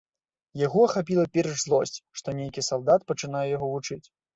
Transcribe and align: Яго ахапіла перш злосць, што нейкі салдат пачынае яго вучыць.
Яго 0.65 0.79
ахапіла 0.89 1.25
перш 1.39 1.55
злосць, 1.67 2.01
што 2.21 2.37
нейкі 2.41 2.67
салдат 2.73 3.09
пачынае 3.15 3.49
яго 3.57 3.75
вучыць. 3.79 4.05